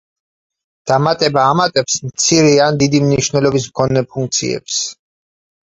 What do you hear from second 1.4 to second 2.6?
ამატებს მცირე